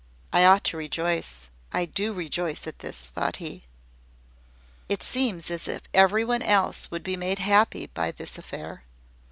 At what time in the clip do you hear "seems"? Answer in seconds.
5.03-5.51